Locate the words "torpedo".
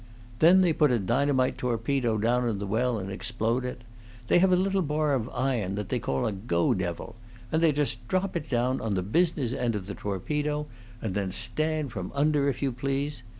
1.59-2.17, 9.93-10.65